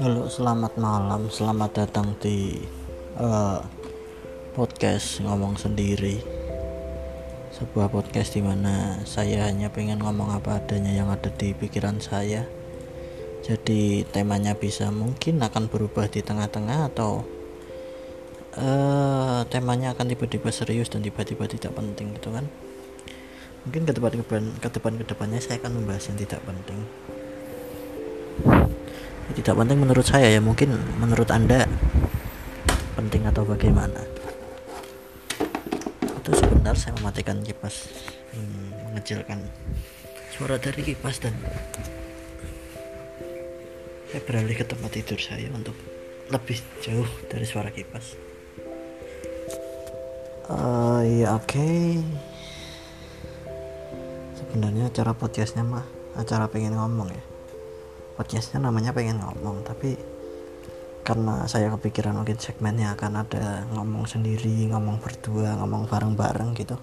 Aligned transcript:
Halo, 0.00 0.32
selamat 0.32 0.80
malam. 0.80 1.28
Selamat 1.28 1.84
datang 1.84 2.16
di 2.24 2.56
uh, 3.20 3.60
podcast 4.56 5.20
ngomong 5.20 5.60
sendiri. 5.60 6.24
Sebuah 7.52 7.92
podcast 7.92 8.32
di 8.32 8.40
mana 8.40 8.96
saya 9.04 9.44
hanya 9.44 9.68
pengen 9.68 10.00
ngomong 10.00 10.32
apa 10.32 10.56
adanya 10.56 10.96
yang 10.96 11.12
ada 11.12 11.28
di 11.28 11.52
pikiran 11.52 12.00
saya. 12.00 12.48
Jadi 13.44 14.08
temanya 14.08 14.56
bisa 14.56 14.88
mungkin 14.88 15.36
akan 15.36 15.68
berubah 15.68 16.08
di 16.08 16.24
tengah-tengah 16.24 16.96
atau 16.96 17.20
uh, 18.56 19.44
temanya 19.52 19.92
akan 19.92 20.16
tiba-tiba 20.16 20.48
serius 20.48 20.88
dan 20.88 21.04
tiba-tiba 21.04 21.44
tidak 21.44 21.76
penting 21.76 22.16
gitu 22.16 22.32
kan. 22.32 22.48
Mungkin 23.68 23.84
ke 23.84 23.92
depan 23.92 24.16
ke 24.64 24.68
depan 24.72 24.96
ke 24.96 25.04
depannya 25.04 25.44
saya 25.44 25.60
akan 25.60 25.84
membahas 25.84 26.08
yang 26.08 26.16
tidak 26.24 26.40
penting 26.48 26.88
tidak 29.40 29.56
penting 29.56 29.80
menurut 29.80 30.04
saya 30.04 30.36
ya 30.36 30.40
mungkin 30.44 30.76
menurut 31.00 31.32
anda 31.32 31.64
penting 32.92 33.24
atau 33.24 33.48
bagaimana? 33.48 34.04
Itu 36.20 36.36
sebentar 36.36 36.76
saya 36.76 36.92
mematikan 37.00 37.40
kipas 37.40 37.88
hmm, 38.36 38.92
mengecilkan 38.92 39.40
suara 40.36 40.60
dari 40.60 40.84
kipas 40.84 41.24
dan 41.24 41.32
saya 44.12 44.20
beralih 44.28 44.60
ke 44.60 44.64
tempat 44.68 44.92
tidur 44.92 45.16
saya 45.16 45.48
untuk 45.56 45.72
lebih 46.28 46.60
jauh 46.84 47.08
dari 47.32 47.48
suara 47.48 47.72
kipas. 47.72 48.20
Uh, 50.52 51.00
ya 51.08 51.32
oke. 51.32 51.48
Okay. 51.48 51.96
sebenarnya 54.36 54.92
acara 54.92 55.16
podcastnya 55.16 55.64
mah 55.64 55.86
acara 56.18 56.44
pengen 56.50 56.76
ngomong 56.76 57.08
ya 57.08 57.24
podcastnya 58.20 58.60
namanya 58.60 58.92
pengen 58.92 59.16
ngomong 59.16 59.64
tapi 59.64 59.96
karena 61.00 61.48
saya 61.48 61.72
kepikiran 61.72 62.20
mungkin 62.20 62.36
segmennya 62.36 62.92
akan 62.92 63.24
ada 63.24 63.64
ngomong 63.72 64.04
sendiri 64.04 64.68
ngomong 64.68 65.00
berdua 65.00 65.56
ngomong 65.56 65.88
bareng-bareng 65.88 66.52
gitu. 66.52 66.76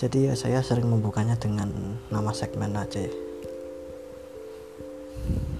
Jadi 0.00 0.32
ya 0.32 0.34
saya 0.34 0.64
sering 0.64 0.88
membukanya 0.88 1.36
dengan 1.36 1.68
nama 2.08 2.32
segmen 2.32 2.72
aja. 2.72 3.04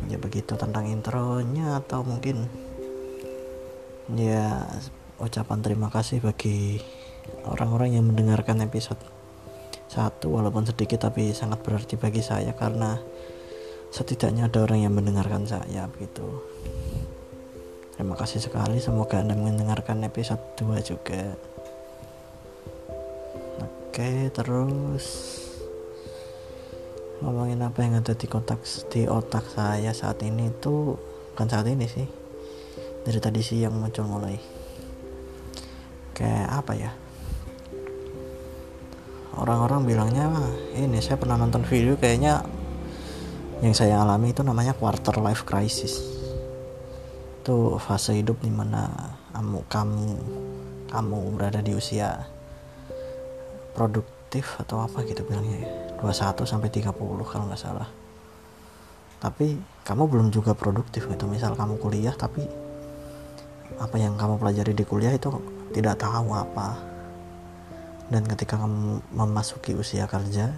Ya 0.08 0.16
begitu 0.16 0.56
tentang 0.56 0.88
intronya 0.88 1.84
atau 1.84 2.00
mungkin 2.00 2.48
ya 4.16 4.64
ucapan 5.20 5.60
terima 5.60 5.92
kasih 5.92 6.24
bagi 6.24 6.80
orang-orang 7.44 8.00
yang 8.00 8.08
mendengarkan 8.08 8.64
episode 8.64 8.98
satu 9.92 10.32
walaupun 10.40 10.64
sedikit 10.64 11.04
tapi 11.04 11.36
sangat 11.36 11.60
berarti 11.60 12.00
bagi 12.00 12.24
saya 12.24 12.56
karena 12.56 12.96
setidaknya 13.94 14.50
ada 14.50 14.66
orang 14.66 14.82
yang 14.82 14.94
mendengarkan 14.98 15.46
saya 15.46 15.86
begitu. 15.86 16.26
Terima 17.94 18.18
kasih 18.18 18.42
sekali 18.42 18.82
semoga 18.82 19.22
anda 19.22 19.38
mendengarkan 19.38 20.02
episode 20.02 20.42
2 20.58 20.82
juga. 20.82 21.38
Oke 23.62 24.34
terus. 24.34 25.06
Ngomongin 27.22 27.62
apa 27.62 27.86
yang 27.86 28.02
ada 28.02 28.18
di 28.18 28.26
kotak 28.26 28.66
di 28.90 29.06
otak 29.06 29.46
saya 29.54 29.94
saat 29.94 30.18
ini 30.26 30.50
itu 30.50 30.98
bukan 31.30 31.46
saat 31.46 31.70
ini 31.70 31.86
sih. 31.86 32.10
Dari 33.06 33.18
tadi 33.22 33.46
siang 33.46 33.78
muncul 33.78 34.10
mulai. 34.10 34.34
Kayak 36.18 36.50
apa 36.50 36.72
ya? 36.74 36.90
Orang-orang 39.38 39.86
bilangnya 39.86 40.34
ini 40.74 40.98
saya 40.98 41.14
pernah 41.14 41.38
nonton 41.38 41.62
video 41.62 41.94
kayaknya 41.94 42.42
yang 43.64 43.72
saya 43.72 44.04
alami 44.04 44.36
itu 44.36 44.44
namanya 44.44 44.76
quarter 44.76 45.16
life 45.24 45.48
crisis. 45.48 46.04
Itu 47.40 47.80
fase 47.80 48.20
hidup 48.20 48.44
di 48.44 48.52
mana 48.52 48.92
kamu 49.32 49.64
kamu 49.72 50.06
kamu 50.92 51.16
berada 51.32 51.64
di 51.64 51.72
usia 51.72 52.28
produktif 53.72 54.60
atau 54.60 54.84
apa 54.84 55.00
gitu 55.08 55.24
bilangnya 55.24 55.64
ya. 55.64 55.70
21 56.04 56.44
sampai 56.44 56.68
30 56.68 56.92
kalau 57.24 57.48
nggak 57.48 57.56
salah. 57.56 57.88
Tapi 59.24 59.56
kamu 59.80 60.12
belum 60.12 60.28
juga 60.28 60.52
produktif 60.52 61.08
gitu. 61.08 61.24
Misal 61.24 61.56
kamu 61.56 61.80
kuliah 61.80 62.12
tapi 62.12 62.44
apa 63.80 63.96
yang 63.96 64.20
kamu 64.20 64.36
pelajari 64.36 64.76
di 64.76 64.84
kuliah 64.84 65.16
itu 65.16 65.32
tidak 65.72 66.04
tahu 66.04 66.36
apa. 66.36 66.76
Dan 68.12 68.28
ketika 68.28 68.60
kamu 68.60 69.00
memasuki 69.16 69.72
usia 69.72 70.04
kerja 70.04 70.52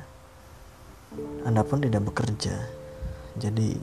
anda 1.46 1.62
pun 1.62 1.78
tidak 1.78 2.02
bekerja 2.10 2.85
jadi 3.36 3.76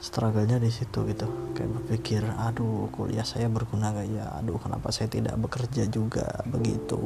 struggle-nya 0.00 0.62
di 0.62 0.70
situ 0.70 1.02
gitu. 1.08 1.26
Kayak 1.56 1.70
berpikir 1.82 2.22
aduh 2.22 2.86
kuliah 2.94 3.26
saya 3.26 3.50
berguna 3.50 3.90
gak 3.90 4.08
ya? 4.08 4.26
Aduh 4.38 4.60
kenapa 4.60 4.94
saya 4.94 5.10
tidak 5.10 5.34
bekerja 5.40 5.88
juga? 5.90 6.26
Begitu. 6.46 7.00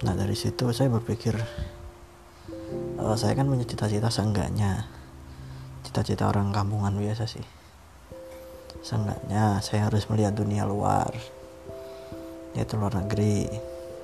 Nah 0.00 0.16
dari 0.16 0.32
situ 0.32 0.72
saya 0.72 0.88
berpikir 0.88 1.36
uh, 2.96 3.16
saya 3.20 3.36
kan 3.36 3.44
punya 3.44 3.68
cita-cita 3.68 4.08
seenggaknya. 4.08 4.88
Cita-cita 5.84 6.30
orang 6.30 6.54
kampungan 6.54 6.96
biasa 6.96 7.28
sih. 7.28 7.44
Seenggaknya 8.80 9.60
saya 9.60 9.92
harus 9.92 10.08
melihat 10.08 10.32
dunia 10.32 10.64
luar 10.64 11.12
yaitu 12.56 12.80
luar 12.80 12.96
negeri. 12.96 13.46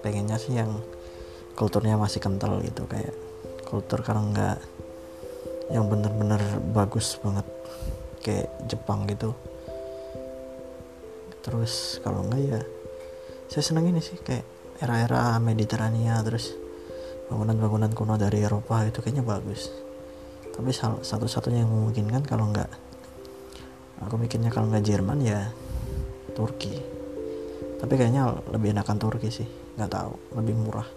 Pengennya 0.05 0.37
sih 0.37 0.55
yang 0.55 0.85
kulturnya 1.57 1.97
masih 1.97 2.21
kental 2.21 2.61
gitu 2.61 2.85
kayak 2.85 3.26
kultur 3.67 4.07
kalau 4.07 4.31
nggak 4.31 4.63
yang 5.75 5.91
bener-bener 5.91 6.39
bagus 6.71 7.19
banget. 7.19 7.43
Kayak 8.23 8.49
Jepang 8.71 9.11
gitu. 9.11 9.35
Terus 11.43 11.99
kalau 12.07 12.23
enggak 12.27 12.43
ya 12.43 12.61
saya 13.51 13.63
seneng 13.63 13.91
ini 13.91 14.03
sih 14.03 14.19
kayak 14.19 14.47
era-era 14.79 15.39
Mediterania 15.43 16.19
terus 16.23 16.55
bangunan-bangunan 17.27 17.91
kuno 17.95 18.15
dari 18.15 18.47
Eropa 18.47 18.87
itu 18.87 19.03
kayaknya 19.03 19.27
bagus. 19.27 19.71
Tapi 20.55 20.71
satu-satunya 21.03 21.67
yang 21.67 21.71
memungkinkan 21.71 22.23
kalau 22.23 22.49
enggak 22.51 22.71
aku 24.01 24.15
mikirnya 24.15 24.55
kalau 24.55 24.71
nggak 24.71 24.87
Jerman 24.87 25.19
ya 25.23 25.51
Turki. 26.35 26.79
Tapi 27.77 27.93
kayaknya 27.93 28.31
lebih 28.51 28.73
enakan 28.73 28.97
Turki 28.97 29.29
sih 29.29 29.67
nggak 29.77 29.93
tahu 29.93 30.13
lebih 30.41 30.57
murah 30.57 30.89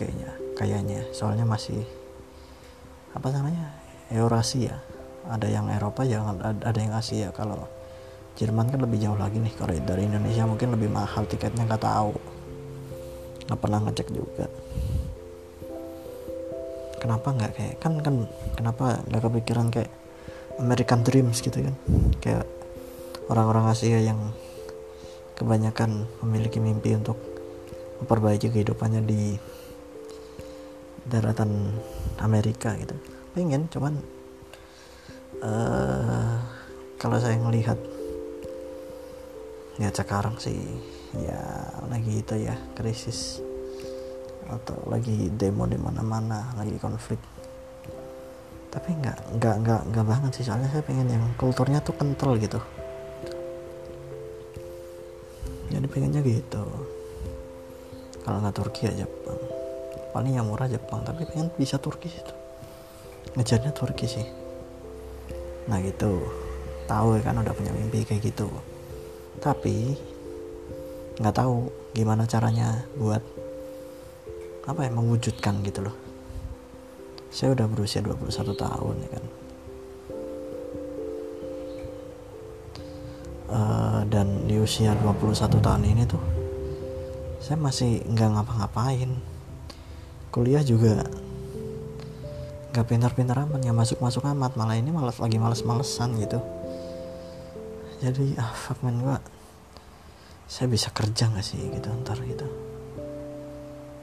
kayaknya 0.00 0.39
kayaknya. 0.60 1.08
Soalnya 1.16 1.48
masih 1.48 1.80
apa 3.16 3.32
namanya 3.32 3.72
Eurasia. 4.12 4.76
Ada 5.24 5.48
yang 5.48 5.72
Eropa 5.72 6.04
yang 6.04 6.36
ada 6.44 6.76
yang 6.76 6.92
Asia. 6.92 7.32
Kalau 7.32 7.64
Jerman 8.36 8.68
kan 8.68 8.84
lebih 8.84 9.00
jauh 9.00 9.16
lagi 9.16 9.40
nih. 9.40 9.56
Kalau 9.56 9.72
dari 9.72 10.04
Indonesia 10.04 10.44
mungkin 10.44 10.76
lebih 10.76 10.92
mahal 10.92 11.24
tiketnya 11.24 11.64
nggak 11.64 11.80
tahu. 11.80 12.12
Nggak 13.48 13.60
pernah 13.60 13.80
ngecek 13.88 14.08
juga. 14.12 14.46
Kenapa 17.00 17.28
nggak 17.32 17.52
kayak 17.56 17.74
kan 17.80 17.92
kan 18.04 18.14
kenapa 18.60 19.00
nggak 19.08 19.22
kepikiran 19.24 19.66
kayak 19.72 19.90
American 20.60 21.00
Dreams 21.00 21.40
gitu 21.40 21.64
kan? 21.64 21.74
Kayak 22.20 22.44
orang-orang 23.32 23.72
Asia 23.72 23.96
yang 23.96 24.36
kebanyakan 25.40 26.04
memiliki 26.20 26.60
mimpi 26.60 26.92
untuk 26.92 27.16
memperbaiki 28.04 28.52
kehidupannya 28.52 29.00
di 29.08 29.40
daratan 31.10 31.74
Amerika 32.22 32.78
gitu. 32.78 32.94
Pengen 33.34 33.66
cuman 33.66 33.98
uh, 35.42 36.38
kalau 36.94 37.18
saya 37.18 37.34
ngelihat 37.42 37.76
ya 39.82 39.90
sekarang 39.90 40.38
sih 40.38 40.60
ya 41.18 41.40
lagi 41.90 42.22
itu 42.22 42.34
ya 42.46 42.54
krisis 42.78 43.42
atau 44.46 44.76
lagi 44.86 45.30
demo 45.34 45.66
di 45.66 45.74
mana-mana 45.74 46.54
lagi 46.54 46.78
konflik. 46.78 47.18
Tapi 48.70 48.94
nggak 49.02 49.34
nggak 49.34 49.56
nggak 49.66 49.82
nggak 49.90 50.06
banget 50.06 50.30
sih 50.38 50.46
soalnya 50.46 50.70
saya 50.70 50.86
pengen 50.86 51.10
yang 51.10 51.26
kulturnya 51.34 51.82
tuh 51.82 51.98
kental 51.98 52.38
gitu. 52.38 52.62
Jadi 55.74 55.86
pengennya 55.90 56.22
gitu. 56.22 56.62
Kalau 58.22 58.38
nggak 58.38 58.54
Turki 58.54 58.86
ya 58.86 59.02
Jepang 59.02 59.49
paling 60.10 60.38
yang 60.38 60.46
murah 60.46 60.66
Jepang 60.66 61.02
tapi 61.06 61.26
pengen 61.26 61.50
bisa 61.54 61.78
Turki 61.78 62.10
itu 62.10 62.34
ngejarnya 63.34 63.70
Turki 63.70 64.06
sih. 64.10 64.26
Nah 65.70 65.78
gitu. 65.82 66.18
Tahu 66.90 67.22
kan 67.22 67.38
udah 67.38 67.54
punya 67.54 67.70
mimpi 67.70 68.02
kayak 68.02 68.34
gitu. 68.34 68.50
Tapi 69.38 69.94
nggak 71.20 71.36
tahu 71.36 71.70
gimana 71.94 72.26
caranya 72.26 72.82
buat 72.98 73.22
apa 74.66 74.80
ya 74.86 74.90
mewujudkan 74.90 75.62
gitu 75.62 75.86
loh. 75.86 75.96
Saya 77.30 77.54
udah 77.54 77.66
berusia 77.70 78.02
21 78.02 78.26
tahun 78.58 78.94
ya 79.06 79.10
kan. 79.14 79.24
Uh, 83.50 84.00
dan 84.06 84.46
di 84.46 84.62
usia 84.62 84.94
21 85.02 85.58
tahun 85.58 85.82
ini 85.82 86.06
tuh 86.06 86.22
saya 87.42 87.58
masih 87.58 87.98
nggak 88.06 88.30
ngapa-ngapain 88.38 89.10
kuliah 90.30 90.62
juga 90.62 91.02
nggak 92.70 92.86
pintar-pintar 92.86 93.34
amat 93.50 93.66
nggak 93.66 93.78
masuk-masuk 93.82 94.22
amat. 94.30 94.54
Malah 94.54 94.78
ini 94.78 94.94
malas 94.94 95.18
lagi 95.18 95.42
males-malesan 95.42 96.14
gitu. 96.22 96.38
Jadi 98.00 98.38
ah 98.38 98.54
fuck 98.54 98.80
man 98.86 99.02
gua 99.02 99.18
saya 100.46 100.66
bisa 100.70 100.90
kerja 100.94 101.30
nggak 101.30 101.46
sih 101.46 101.58
gitu 101.58 101.90
ntar 102.06 102.18
gitu. 102.22 102.46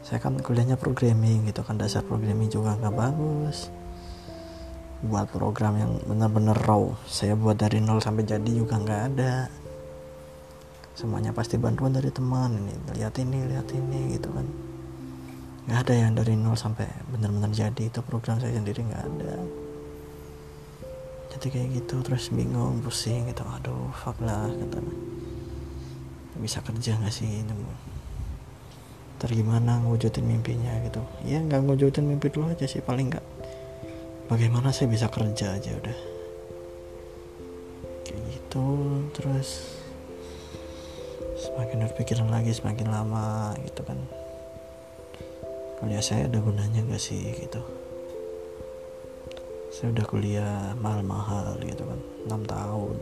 Saya 0.03 0.19
kan 0.23 0.39
kuliahnya 0.39 0.79
programming 0.79 1.47
gitu 1.47 1.63
kan 1.63 1.79
dasar 1.79 2.03
programming 2.03 2.51
juga 2.51 2.75
nggak 2.75 2.95
bagus. 2.95 3.71
Buat 5.03 5.31
program 5.31 5.79
yang 5.79 5.91
bener-bener 6.03 6.55
raw 6.55 6.91
saya 7.07 7.39
buat 7.39 7.55
dari 7.55 7.79
nol 7.79 8.03
sampai 8.03 8.27
jadi 8.27 8.51
juga 8.51 8.75
nggak 8.75 9.01
ada. 9.15 9.47
Semuanya 10.91 11.31
pasti 11.31 11.55
bantuan 11.55 11.95
dari 11.95 12.11
teman 12.11 12.51
ini 12.51 12.73
lihat 12.99 13.15
ini 13.21 13.47
lihat 13.47 13.69
ini 13.71 14.17
gitu 14.17 14.33
kan 14.33 14.66
nggak 15.67 15.79
ada 15.83 15.93
yang 15.93 16.15
dari 16.15 16.33
nol 16.39 16.55
sampai 16.55 16.87
benar-benar 17.11 17.51
jadi. 17.51 17.91
Itu 17.91 17.99
program 17.99 18.39
saya 18.39 18.55
sendiri 18.55 18.87
nggak 18.87 19.03
ada. 19.03 19.35
Jadi 21.35 21.47
kayak 21.51 21.67
gitu 21.83 21.95
terus 22.01 22.31
bingung 22.31 22.79
pusing 22.79 23.27
gitu. 23.27 23.43
Aduh 23.43 23.91
fuck 23.91 24.15
lah 24.23 24.47
kata 24.47 24.79
bisa 26.37 26.61
kerja 26.61 26.93
nggak 27.01 27.09
sih 27.09 27.25
ini 27.25 27.53
ntar 29.17 29.33
gimana 29.33 29.81
ngewujudin 29.81 30.23
mimpinya 30.23 30.71
gitu. 30.85 31.01
Ya 31.25 31.41
nggak 31.41 31.65
ngewujudin 31.65 32.05
mimpi 32.05 32.29
dulu 32.29 32.53
aja 32.53 32.69
sih 32.69 32.79
paling 32.79 33.09
nggak 33.11 33.25
bagaimana 34.29 34.69
saya 34.71 34.87
bisa 34.87 35.09
kerja 35.09 35.57
aja 35.57 35.73
udah. 35.73 35.97
Kayak 38.05 38.21
gitu 38.31 38.67
terus 39.17 39.81
semakin 41.37 41.89
berpikiran 41.89 42.29
lagi 42.29 42.53
semakin 42.53 42.87
lama 42.89 43.57
gitu 43.65 43.81
kan 43.81 43.97
kuliah 45.77 46.01
saya 46.01 46.25
ada 46.25 46.41
gunanya 46.41 46.81
gak 46.89 47.01
sih 47.01 47.21
gitu? 47.37 47.61
Saya 49.69 49.93
udah 49.93 50.05
kuliah 50.09 50.73
mahal-mahal 50.81 51.53
gitu 51.61 51.85
kan. 51.85 51.99
6 52.25 52.49
tahun. 52.49 52.97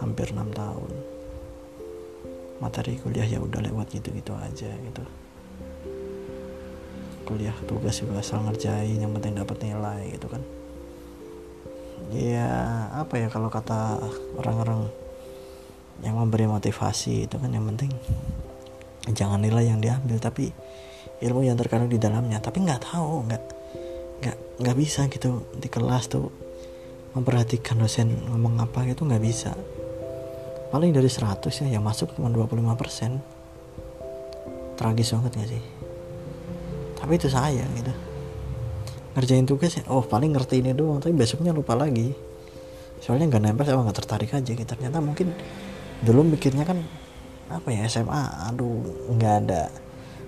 Hampir 0.00 0.32
6 0.32 0.48
tahun. 0.56 0.92
Materi 2.56 2.96
kuliah 2.96 3.28
ya 3.28 3.36
udah 3.36 3.60
lewat 3.60 3.92
gitu-gitu 3.92 4.32
aja 4.32 4.72
gitu. 4.72 5.02
Kuliah 7.28 7.52
tugas 7.68 8.00
juga 8.00 8.24
asal 8.24 8.40
ngerjain 8.48 8.96
yang 8.96 9.12
penting 9.12 9.36
dapat 9.36 9.60
nilai 9.60 10.16
gitu 10.16 10.32
kan. 10.32 10.40
Ya 12.16 12.88
apa 12.96 13.20
ya 13.20 13.28
kalau 13.28 13.52
kata 13.52 14.00
orang-orang 14.40 14.88
yang 16.00 16.16
memberi 16.16 16.48
motivasi 16.48 17.28
itu 17.28 17.36
kan 17.36 17.52
yang 17.52 17.68
penting. 17.76 17.92
Jangan 19.12 19.44
nilai 19.44 19.68
yang 19.68 19.84
diambil 19.84 20.16
tapi 20.16 20.48
ilmu 21.22 21.42
yang 21.46 21.56
terkandung 21.56 21.88
di 21.90 21.98
dalamnya. 22.00 22.40
Tapi 22.42 22.60
nggak 22.62 22.80
tahu 22.92 23.22
nggak 23.26 23.42
nggak 24.22 24.36
nggak 24.60 24.76
bisa 24.76 25.06
gitu 25.12 25.42
di 25.56 25.68
kelas 25.68 26.08
tuh 26.08 26.30
memperhatikan 27.16 27.78
dosen 27.80 28.12
ngomong 28.28 28.60
apa 28.60 28.84
gitu 28.88 29.04
nggak 29.08 29.24
bisa. 29.24 29.56
Paling 30.68 30.92
dari 30.92 31.08
100 31.08 31.62
ya 31.62 31.66
yang 31.78 31.84
masuk 31.86 32.12
cuma 32.18 32.28
25% 32.28 34.76
tragis 34.76 35.08
banget 35.14 35.32
gak 35.40 35.48
sih? 35.48 35.62
Tapi 37.00 37.12
itu 37.16 37.28
saya 37.32 37.64
gitu. 37.72 37.92
Ngerjain 39.16 39.48
tugas 39.48 39.80
ya 39.80 39.88
oh 39.88 40.04
paling 40.04 40.36
ngerti 40.36 40.60
ini 40.60 40.76
doang 40.76 41.00
tapi 41.00 41.16
besoknya 41.16 41.56
lupa 41.56 41.72
lagi. 41.72 42.12
Soalnya 43.00 43.32
nggak 43.32 43.42
nempel 43.46 43.64
saya 43.64 43.80
nggak 43.80 43.98
tertarik 44.04 44.36
aja 44.36 44.52
gitu. 44.52 44.68
Ternyata 44.68 45.00
mungkin 45.00 45.32
dulu 46.04 46.36
mikirnya 46.36 46.68
kan 46.68 46.84
apa 47.46 47.70
ya 47.70 47.86
SMA 47.86 48.50
aduh 48.50 48.82
nggak 49.14 49.34
ada 49.46 49.70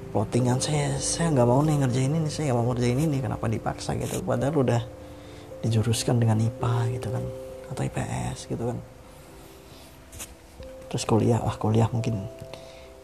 plottingan 0.09 0.57
saya 0.57 0.97
saya 0.97 1.29
nggak 1.33 1.49
mau 1.49 1.61
nih 1.61 1.85
ngerjain 1.85 2.13
ini 2.17 2.29
saya 2.33 2.51
nggak 2.51 2.59
mau 2.59 2.67
ngerjain 2.73 2.99
ini 2.99 3.17
kenapa 3.21 3.45
dipaksa 3.45 3.93
gitu? 4.01 4.25
Padahal 4.25 4.57
udah 4.57 4.83
dijuruskan 5.61 6.17
dengan 6.17 6.41
IPA 6.41 6.75
gitu 6.97 7.09
kan 7.13 7.25
atau 7.69 7.83
IPS 7.85 8.39
gitu 8.49 8.65
kan. 8.73 8.79
Terus 10.89 11.05
kuliah 11.05 11.45
ah 11.45 11.57
kuliah 11.61 11.89
mungkin 11.93 12.25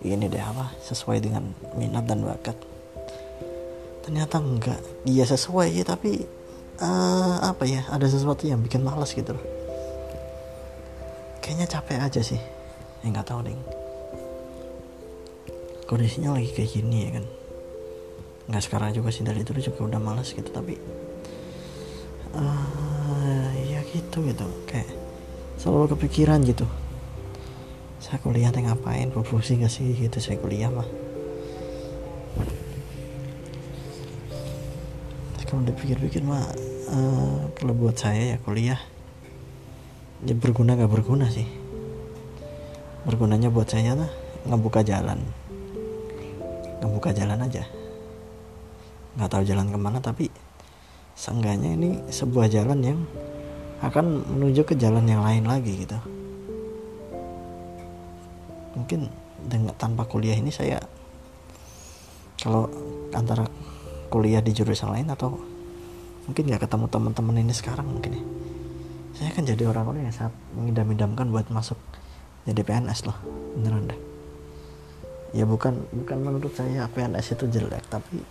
ini 0.01 0.29
deh 0.29 0.41
apa 0.41 0.73
sesuai 0.81 1.21
dengan 1.21 1.53
minat 1.77 2.09
dan 2.09 2.25
bakat. 2.25 2.57
Ternyata 4.05 4.41
enggak 4.41 4.81
iya 5.05 5.29
sesuai 5.29 5.77
ya 5.77 5.85
tapi 5.85 6.25
uh, 6.81 7.37
apa 7.45 7.65
ya 7.69 7.85
ada 7.93 8.09
sesuatu 8.09 8.49
yang 8.49 8.65
bikin 8.65 8.81
malas 8.81 9.13
gitu 9.13 9.37
loh. 9.37 9.45
Kayaknya 11.45 11.67
capek 11.69 11.99
aja 12.01 12.21
sih. 12.25 12.41
Ya 13.05 13.13
nggak 13.13 13.29
tahu 13.29 13.45
deh 13.45 13.84
kondisinya 15.85 16.37
lagi 16.37 16.51
kayak 16.53 16.71
gini 16.71 16.99
ya 17.09 17.11
kan. 17.21 17.25
Nggak 18.45 18.63
sekarang 18.69 18.91
juga 18.93 19.09
sih 19.09 19.25
dari 19.25 19.41
dulu 19.41 19.61
juga 19.61 19.81
udah 19.89 20.01
malas 20.01 20.37
gitu 20.37 20.53
tapi 20.53 20.77
uh, 22.37 23.49
ya 23.65 23.81
gitu 23.89 24.21
gitu 24.21 24.45
kayak 24.69 24.91
selalu 25.57 25.97
kepikiran 25.97 26.45
gitu. 26.45 26.69
Saya 28.05 28.21
kuliah 28.21 28.53
teh 28.53 28.61
ngapain 28.61 29.09
berfungsi 29.09 29.57
gak 29.65 29.73
sih 29.73 29.97
gitu 29.97 30.21
saya 30.21 30.37
kuliah 30.37 30.69
mah. 30.69 30.85
Kalau 35.49 35.71
dipikir-pikir 35.71 36.27
mah 36.27 36.43
uh, 36.91 37.47
kalau 37.55 37.73
buat 37.79 37.95
saya 37.95 38.35
ya 38.35 38.39
kuliah 38.43 38.81
ya 40.27 40.35
berguna 40.35 40.77
gak 40.77 40.91
berguna 40.91 41.31
sih. 41.33 41.49
Bergunanya 43.09 43.49
buat 43.49 43.73
saya 43.73 43.97
lah 43.97 44.11
ngebuka 44.45 44.85
jalan 44.85 45.23
ngebuka 46.85 47.17
jalan 47.17 47.41
aja. 47.41 47.65
Nggak 49.17 49.31
tahu 49.33 49.43
jalan 49.49 49.73
ke 49.73 49.79
mana 49.81 49.99
tapi 50.05 50.29
seenggaknya 51.17 51.73
ini 51.73 51.91
sebuah 52.13 52.53
jalan 52.53 52.81
yang 52.85 53.01
akan 53.81 54.29
menuju 54.37 54.69
ke 54.69 54.75
jalan 54.77 55.09
yang 55.09 55.25
lain 55.25 55.49
lagi 55.49 55.89
gitu. 55.89 55.97
Mungkin 58.77 59.09
dengan 59.49 59.73
tanpa 59.81 60.05
kuliah 60.05 60.37
ini 60.37 60.53
saya 60.53 60.77
kalau 62.37 62.69
antara 63.17 63.49
kuliah 64.13 64.45
di 64.45 64.53
jurusan 64.53 64.93
lain 64.93 65.09
atau 65.09 65.41
mungkin 66.29 66.45
nggak 66.45 66.69
ketemu 66.69 66.87
teman-teman 66.93 67.41
ini 67.41 67.55
sekarang 67.57 67.89
mungkin 67.89 68.21
ya. 68.21 68.25
Saya 69.15 69.31
kan 69.33 69.49
jadi 69.49 69.71
orang-orang 69.71 70.11
yang 70.11 70.15
sangat 70.15 70.35
mengidam-idamkan 70.53 71.33
buat 71.33 71.49
masuk 71.49 71.79
jadi 72.45 72.61
PNS 72.61 73.09
loh 73.09 73.19
beneran 73.57 73.89
deh 73.89 74.14
ya 75.35 75.43
bukan 75.43 75.75
bukan 75.91 76.19
menurut 76.23 76.55
saya 76.55 76.87
PNS 76.87 77.35
itu 77.35 77.45
jelek 77.51 77.83
tapi 77.91 78.23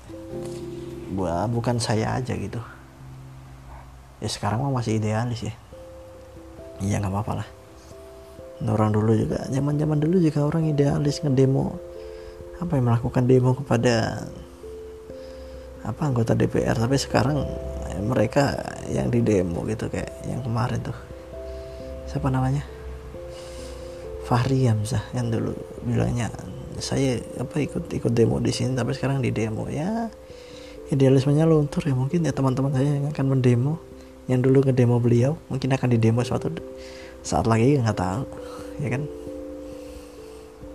buat 1.14 1.52
bukan 1.52 1.78
saya 1.78 2.16
aja 2.16 2.32
gitu. 2.34 2.64
Ya 4.24 4.30
sekarang 4.32 4.64
mah 4.64 4.80
masih 4.80 4.98
idealis 4.98 5.44
ya. 5.44 5.54
Iya 6.80 7.04
nggak 7.04 7.12
apa-apa 7.12 7.44
lah. 7.44 7.48
Orang 8.64 8.96
dulu 8.96 9.12
juga 9.20 9.44
zaman 9.52 9.76
zaman 9.76 10.00
dulu 10.00 10.24
juga 10.24 10.48
orang 10.48 10.72
idealis 10.72 11.20
ngedemo 11.20 11.76
apa 12.64 12.80
yang 12.80 12.88
melakukan 12.88 13.24
demo 13.28 13.52
kepada 13.60 14.24
apa 15.84 16.02
anggota 16.08 16.32
DPR 16.32 16.80
tapi 16.80 16.96
sekarang 16.96 17.44
mereka 18.08 18.56
yang 18.88 19.12
di 19.12 19.20
demo 19.20 19.68
gitu 19.68 19.92
kayak 19.92 20.24
yang 20.24 20.40
kemarin 20.40 20.80
tuh. 20.80 20.96
Siapa 22.08 22.32
namanya? 22.32 22.64
Fahri 24.24 24.64
Hamzah 24.72 25.04
yang 25.12 25.28
dulu 25.28 25.52
bilangnya 25.84 26.32
saya 26.80 27.22
apa 27.38 27.62
ikut 27.62 27.90
ikut 27.92 28.12
demo 28.14 28.40
di 28.42 28.50
sini 28.50 28.74
tapi 28.74 28.96
sekarang 28.96 29.20
di 29.20 29.30
demo. 29.30 29.70
Ya 29.70 30.10
idealismenya 30.94 31.48
luntur 31.48 31.82
ya 31.86 31.96
mungkin 31.96 32.26
ya 32.26 32.34
teman-teman 32.36 32.72
saya 32.76 33.02
yang 33.02 33.08
akan 33.10 33.26
mendemo 33.38 33.82
yang 34.30 34.40
dulu 34.40 34.64
ngedemo 34.64 35.02
beliau 35.04 35.36
mungkin 35.52 35.74
akan 35.76 35.90
didemo 35.92 36.24
suatu 36.24 36.48
saat 37.26 37.44
lagi 37.50 37.80
nggak 37.80 37.98
tahu 37.98 38.24
ya 38.84 38.90
kan? 38.94 39.04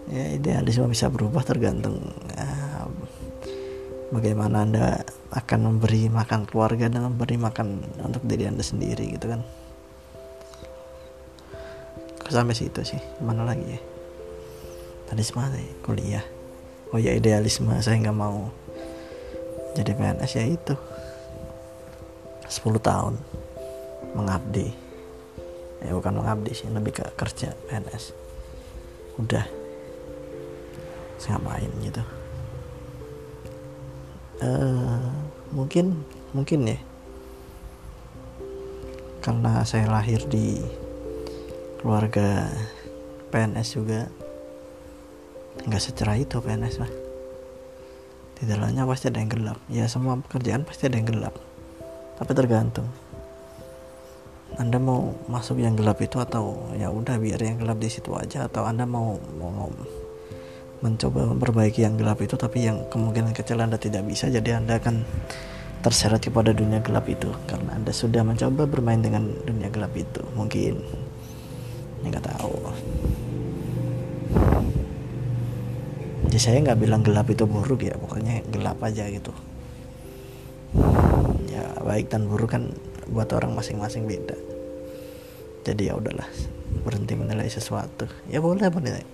Ya 0.09 0.25
idealisme 0.41 0.89
bisa 0.89 1.13
berubah 1.13 1.45
tergantung 1.45 2.01
ya, 2.33 2.49
bagaimana 4.09 4.65
anda 4.65 5.05
akan 5.37 5.59
memberi 5.69 6.09
makan 6.09 6.49
keluarga 6.49 6.89
dan 6.89 7.05
memberi 7.05 7.37
makan 7.37 7.85
untuk 8.01 8.25
diri 8.25 8.49
anda 8.49 8.65
sendiri 8.65 9.17
gitu 9.17 9.29
kan? 9.29 9.45
Sampai 12.29 12.57
situ 12.57 12.81
sih? 12.85 13.01
Mana 13.25 13.45
lagi 13.45 13.65
ya 13.65 13.81
tadi 15.09 15.23
semua 15.25 15.49
kuliah. 15.81 16.23
Oh 16.93 17.01
ya 17.01 17.17
idealisme. 17.17 17.73
Saya 17.81 17.97
nggak 18.01 18.17
mau 18.17 18.53
jadi 19.73 19.97
PNS 19.97 20.33
ya 20.37 20.45
itu. 20.45 20.75
10 22.49 22.81
tahun 22.81 23.15
mengabdi. 24.13 24.73
Ya 25.85 25.93
bukan 25.97 26.21
mengabdi 26.21 26.53
sih 26.53 26.69
lebih 26.69 27.01
ke 27.01 27.05
kerja 27.17 27.57
PNS 27.69 28.13
udah. 29.21 29.47
Saya 31.19 31.41
ngapain 31.41 31.73
gitu. 31.83 32.03
Uh, 34.39 35.03
mungkin 35.53 36.05
mungkin 36.33 36.61
ya. 36.69 36.79
Karena 39.25 39.61
saya 39.67 39.91
lahir 39.91 40.25
di 40.31 40.63
keluarga 41.79 42.49
PNS 43.29 43.69
juga 43.77 44.09
nggak 45.67 45.83
secerah 45.83 46.15
itu 46.21 46.39
PNS 46.39 46.77
mah. 46.79 46.93
Di 48.39 48.47
dalamnya 48.47 48.87
pasti 48.87 49.11
ada 49.11 49.19
yang 49.19 49.33
gelap. 49.33 49.59
Ya 49.67 49.91
semua 49.91 50.15
pekerjaan 50.23 50.63
pasti 50.63 50.87
ada 50.87 50.95
yang 50.95 51.11
gelap. 51.11 51.35
Tapi 52.19 52.31
tergantung. 52.35 52.87
Anda 54.59 54.79
mau 54.79 55.15
masuk 55.27 55.59
yang 55.59 55.75
gelap 55.75 55.99
itu 56.03 56.19
atau 56.19 56.71
ya 56.75 56.91
udah 56.91 57.19
biar 57.19 57.39
yang 57.39 57.59
gelap 57.63 57.79
di 57.79 57.91
situ 57.91 58.15
aja 58.15 58.47
atau 58.47 58.67
anda 58.67 58.87
mau 58.87 59.15
mau 59.39 59.71
mencoba 60.79 61.35
memperbaiki 61.35 61.83
yang 61.83 61.99
gelap 61.99 62.23
itu 62.23 62.39
tapi 62.39 62.67
yang 62.67 62.87
kemungkinan 62.87 63.35
kecil 63.35 63.59
anda 63.59 63.79
tidak 63.79 64.07
bisa 64.07 64.31
jadi 64.31 64.63
anda 64.63 64.79
akan 64.79 65.03
terseret 65.83 66.23
kepada 66.23 66.51
dunia 66.55 66.83
gelap 66.83 67.07
itu. 67.07 67.31
Karena 67.47 67.75
anda 67.79 67.95
sudah 67.95 68.23
mencoba 68.27 68.67
bermain 68.67 68.99
dengan 68.99 69.31
dunia 69.47 69.71
gelap 69.71 69.95
itu 69.95 70.23
mungkin. 70.35 70.79
Nggak 72.07 72.31
tahu 72.31 72.55
jadi 76.29 76.37
saya 76.45 76.61
nggak 76.61 76.85
bilang 76.85 77.01
gelap 77.01 77.25
itu 77.33 77.49
buruk 77.49 77.89
ya 77.89 77.97
pokoknya 77.97 78.45
gelap 78.53 78.77
aja 78.85 79.09
gitu. 79.09 79.33
Ya 81.49 81.65
baik 81.81 82.13
dan 82.13 82.29
buruk 82.29 82.53
kan 82.53 82.69
buat 83.09 83.33
orang 83.33 83.57
masing-masing 83.57 84.05
beda. 84.05 84.37
Jadi 85.65 85.89
ya 85.89 85.97
udahlah 85.97 86.29
berhenti 86.85 87.17
menilai 87.17 87.49
sesuatu. 87.49 88.05
Ya 88.29 88.45
boleh 88.45 88.69
menilai. 88.69 89.09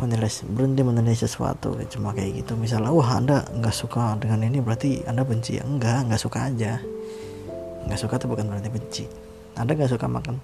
Menilai 0.00 0.32
berhenti 0.48 0.80
menilai 0.80 1.12
sesuatu 1.12 1.76
ya, 1.76 1.84
cuma 1.84 2.16
kayak 2.16 2.40
gitu. 2.40 2.56
Misalnya 2.56 2.88
wah 2.88 3.20
anda 3.20 3.44
nggak 3.52 3.76
suka 3.76 4.16
dengan 4.16 4.48
ini 4.48 4.64
berarti 4.64 5.04
anda 5.04 5.28
benci. 5.28 5.60
Ya 5.60 5.68
enggak 5.68 6.08
nggak 6.08 6.24
suka 6.24 6.48
aja. 6.48 6.80
Nggak 7.84 8.00
suka 8.00 8.16
itu 8.16 8.24
bukan 8.24 8.48
berarti 8.48 8.68
benci. 8.72 9.04
Anda 9.60 9.76
nggak 9.76 9.92
suka 9.92 10.08
makan. 10.08 10.40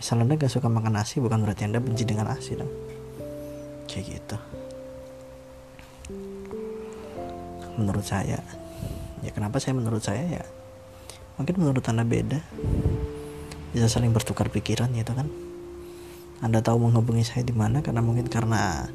Misalnya 0.00 0.32
anda 0.32 0.34
nggak 0.40 0.52
suka 0.56 0.68
makan 0.72 0.92
nasi 0.96 1.20
bukan 1.20 1.44
berarti 1.44 1.68
anda 1.68 1.76
benci 1.76 2.08
dengan 2.08 2.32
nasi 2.32 2.56
dong 2.56 2.93
kayak 3.94 4.18
gitu. 4.18 4.36
Menurut 7.78 8.02
saya 8.02 8.42
ya 9.22 9.30
kenapa 9.30 9.62
saya 9.62 9.78
menurut 9.78 10.02
saya 10.02 10.26
ya 10.26 10.44
mungkin 11.38 11.54
menurut 11.62 11.86
anda 11.86 12.02
beda. 12.02 12.42
Bisa 13.70 13.86
saling 13.86 14.10
bertukar 14.10 14.50
pikiran 14.50 14.90
gitu 14.94 15.14
kan. 15.14 15.30
Anda 16.42 16.58
tahu 16.62 16.90
menghubungi 16.90 17.22
saya 17.22 17.46
di 17.46 17.54
mana 17.54 17.82
karena 17.86 18.02
mungkin 18.02 18.26
karena 18.26 18.90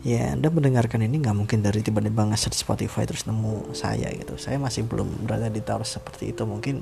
ya 0.00 0.32
anda 0.32 0.48
mendengarkan 0.48 1.04
ini 1.04 1.20
nggak 1.20 1.36
mungkin 1.36 1.60
dari 1.60 1.84
tiba-tiba 1.84 2.28
nge 2.32 2.56
Spotify 2.56 3.04
terus 3.04 3.28
nemu 3.28 3.76
saya 3.76 4.08
gitu. 4.16 4.40
Saya 4.40 4.56
masih 4.56 4.88
belum 4.88 5.28
berada 5.28 5.52
di 5.52 5.60
tahap 5.60 5.84
seperti 5.84 6.32
itu. 6.32 6.44
Mungkin 6.48 6.80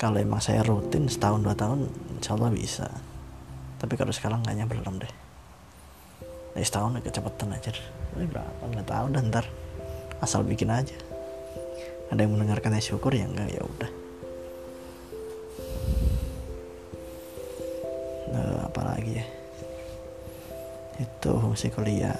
kalau 0.00 0.16
emang 0.20 0.40
saya 0.40 0.64
rutin 0.64 1.08
setahun 1.08 1.44
dua 1.44 1.56
tahun 1.56 1.88
insya 2.16 2.36
Allah 2.36 2.52
bisa. 2.52 2.88
Tapi 3.78 3.94
kalau 3.94 4.10
sekarang 4.10 4.42
kayaknya 4.42 4.66
belum 4.68 5.00
deh 5.00 5.27
ya 6.58 6.66
setahun 6.66 6.98
kecepatan 7.00 7.54
aja 7.54 7.70
Ini 8.18 8.26
berapa? 8.26 8.62
Nggak 8.66 8.88
tahu 8.90 9.06
dan 9.14 9.30
ntar 9.30 9.46
asal 10.18 10.42
bikin 10.42 10.68
aja. 10.74 10.94
Ada 12.10 12.24
yang 12.24 12.34
mendengarkan 12.34 12.74
ya 12.74 12.82
syukur 12.82 13.14
ya 13.14 13.28
enggak 13.28 13.52
ya 13.52 13.62
udah. 13.62 13.90
Nah, 18.28 18.68
apa 18.68 18.98
ya? 19.04 19.24
Itu 20.98 21.30
fungsi 21.38 21.70
kuliah. 21.70 22.16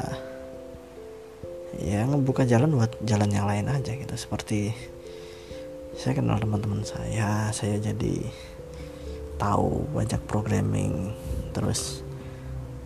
Ya 1.78 2.06
ngebuka 2.06 2.48
jalan 2.48 2.74
buat 2.74 2.96
jalan 3.04 3.30
yang 3.32 3.46
lain 3.48 3.66
aja 3.68 3.92
gitu. 3.92 4.14
Seperti 4.14 4.72
saya 5.98 6.14
kenal 6.14 6.38
teman-teman 6.38 6.86
saya 6.86 7.50
saya 7.50 7.76
jadi 7.82 8.22
tahu 9.40 9.88
banyak 9.94 10.20
programming. 10.30 11.12
Terus 11.50 12.06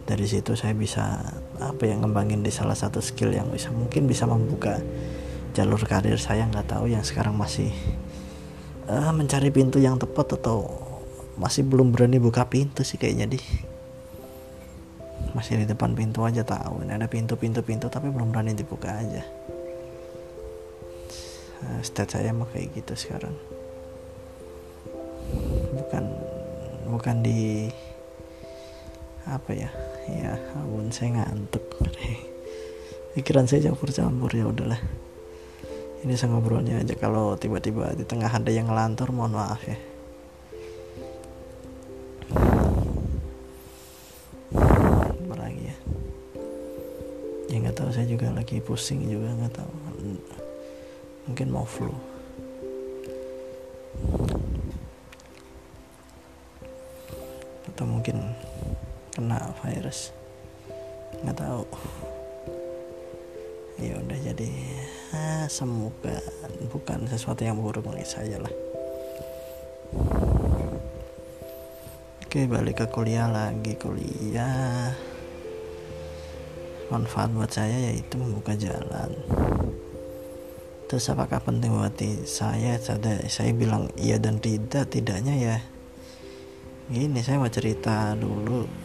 dari 0.09 0.27
situ 0.27 0.57
saya 0.57 0.73
bisa 0.73 1.21
apa 1.71 1.87
yang 1.87 2.03
ngembangin 2.03 2.43
di 2.43 2.51
salah 2.51 2.75
satu 2.75 2.99
skill 2.99 3.31
yang 3.31 3.47
bisa 3.53 3.71
mungkin 3.71 4.11
bisa 4.11 4.27
membuka 4.27 4.83
jalur 5.53 5.79
karir 5.85 6.17
saya 6.17 6.49
nggak 6.49 6.67
tahu 6.67 6.91
yang 6.91 7.05
sekarang 7.05 7.37
masih 7.37 7.71
uh, 8.89 9.13
mencari 9.15 9.53
pintu 9.53 9.79
yang 9.79 10.01
tepat 10.01 10.41
atau 10.41 10.67
masih 11.37 11.65
belum 11.65 11.93
berani 11.93 12.19
buka 12.19 12.49
pintu 12.49 12.83
sih 12.83 12.97
kayaknya 12.97 13.37
di. 13.37 13.41
Masih 15.33 15.65
di 15.65 15.67
depan 15.71 15.97
pintu 15.97 16.27
aja 16.29 16.45
tahu 16.45 16.85
ini 16.85 16.93
ada 16.93 17.09
pintu 17.09 17.41
pintu 17.41 17.65
pintu 17.65 17.89
tapi 17.89 18.13
belum 18.13 18.35
berani 18.35 18.53
dibuka 18.53 18.91
aja. 18.93 19.23
Uh, 21.63 21.81
stat 21.81 22.11
saya 22.11 22.35
mah 22.35 22.49
kayak 22.51 22.75
gitu 22.75 22.93
sekarang. 22.97 23.33
Bukan 25.73 26.05
bukan 26.91 27.17
di 27.25 27.73
apa 29.23 29.55
ya 29.55 29.71
ya 30.09 30.35
ampun 30.59 30.91
saya 30.91 31.23
ngantuk. 31.23 31.63
Pikiran 33.13 33.45
saya 33.45 33.69
campur-campur 33.69 34.33
ya 34.33 34.49
udahlah. 34.49 34.81
Ini 36.03 36.17
saya 36.19 36.33
ngobrolnya 36.35 36.81
aja. 36.81 36.97
Kalau 36.99 37.37
tiba-tiba 37.39 37.93
di 37.95 38.03
tengah 38.09 38.33
ada 38.33 38.51
yang 38.51 38.67
ngelantur 38.73 39.13
mohon 39.15 39.37
maaf 39.39 39.63
ya. 39.63 39.79
Apa 45.13 45.35
lagi 45.39 45.63
ya? 45.71 45.77
Ya 47.53 47.57
nggak 47.63 47.77
tahu 47.77 47.93
saya 47.93 48.09
juga 48.09 48.33
lagi 48.33 48.59
pusing 48.65 49.05
juga 49.07 49.31
nggak 49.31 49.55
tahu. 49.61 49.73
Mungkin 51.31 51.47
mau 51.53 51.69
flu. 51.69 51.93
Atau 57.69 57.85
mungkin 57.87 58.17
kena 59.23 59.39
virus. 59.63 60.11
Nggak 61.23 61.39
tahu. 61.39 61.63
Ya 63.79 63.95
udah 64.03 64.19
jadi 64.19 64.51
ah, 65.15 65.47
semoga 65.47 66.19
bukan 66.75 67.07
sesuatu 67.07 67.47
yang 67.47 67.55
buruk 67.63 67.87
bagi 67.87 68.03
saya 68.03 68.43
lah. 68.43 68.51
Oke 72.27 72.51
balik 72.51 72.83
ke 72.83 72.87
kuliah 72.91 73.31
lagi. 73.31 73.79
Kuliah. 73.79 74.91
Manfaat 76.91 77.31
buat 77.31 77.55
saya 77.55 77.95
yaitu 77.95 78.19
membuka 78.19 78.59
jalan. 78.59 79.15
Terus 80.91 81.07
apakah 81.15 81.39
penting 81.47 81.71
buat 81.71 81.95
saya? 82.27 82.75
Saya 82.83 83.23
saya 83.31 83.55
bilang 83.55 83.87
iya 83.95 84.19
dan 84.19 84.43
tidak 84.43 84.91
tidaknya 84.91 85.35
ya. 85.39 85.57
Gini 86.91 87.23
saya 87.23 87.39
mau 87.39 87.47
cerita 87.47 88.19
dulu 88.19 88.82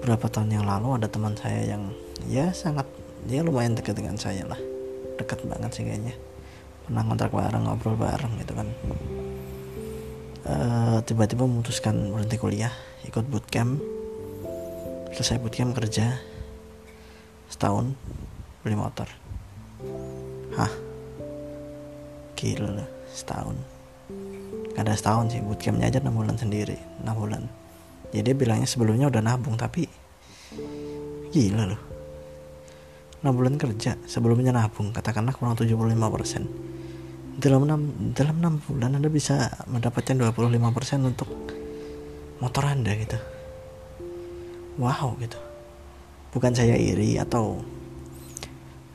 beberapa 0.00 0.32
tahun 0.32 0.60
yang 0.60 0.64
lalu 0.66 0.96
ada 0.96 1.08
teman 1.12 1.36
saya 1.36 1.76
yang 1.76 1.92
ya 2.26 2.50
sangat 2.56 2.88
dia 3.28 3.44
lumayan 3.44 3.76
dekat 3.76 3.94
dengan 3.96 4.16
saya 4.16 4.48
lah. 4.48 4.58
Dekat 5.20 5.44
banget 5.44 5.70
sih 5.76 5.84
kayaknya. 5.84 6.16
Pernah 6.88 7.04
kontrak 7.04 7.30
bareng 7.30 7.68
ngobrol 7.68 7.94
bareng 8.00 8.32
gitu 8.40 8.52
kan. 8.56 8.68
Uh, 10.40 10.98
tiba-tiba 11.04 11.44
memutuskan 11.44 12.10
berhenti 12.10 12.40
kuliah 12.40 12.72
ikut 13.04 13.28
bootcamp. 13.28 13.78
Selesai 15.12 15.36
bootcamp 15.38 15.76
kerja 15.76 16.16
setahun 17.52 17.92
beli 18.64 18.76
motor. 18.76 19.06
Hah? 20.56 20.72
Gila 22.40 22.88
setahun. 23.12 23.56
Gak 24.72 24.88
ada 24.88 24.96
setahun 24.96 25.36
sih 25.36 25.44
bootcampnya 25.44 25.92
aja 25.92 26.00
6 26.00 26.08
bulan 26.08 26.40
sendiri 26.40 26.80
6 27.04 27.12
bulan 27.12 27.44
ya 28.10 28.22
bilangnya 28.22 28.66
sebelumnya 28.66 29.06
udah 29.06 29.22
nabung 29.22 29.54
tapi 29.54 29.86
gila 31.30 31.64
loh. 31.70 31.82
6 33.20 33.36
bulan 33.36 33.60
kerja 33.60 34.00
sebelumnya 34.08 34.48
nabung 34.56 34.96
katakanlah 34.96 35.36
kurang 35.36 35.52
75% 35.52 36.72
dalam 37.36 37.64
6, 37.68 38.16
dalam 38.16 38.36
6 38.40 38.68
bulan 38.68 38.96
anda 38.96 39.08
bisa 39.12 39.52
mendapatkan 39.68 40.16
25% 40.16 41.04
untuk 41.04 41.28
motor 42.40 42.64
anda 42.64 42.96
gitu. 42.96 43.20
Wow 44.80 45.20
gitu. 45.20 45.36
Bukan 46.32 46.56
saya 46.56 46.80
iri 46.80 47.20
atau 47.20 47.60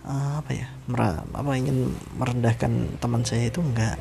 uh, 0.05 0.41
apa 0.41 0.51
ya 0.53 0.67
mer 0.89 1.21
apa 1.21 1.49
ingin 1.53 1.93
merendahkan 2.17 2.97
teman 2.97 3.21
saya 3.21 3.49
itu 3.49 3.61
enggak. 3.61 3.97